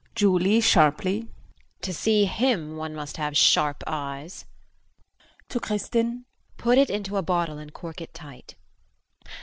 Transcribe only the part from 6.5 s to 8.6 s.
Put it into a bottle and cork it tight.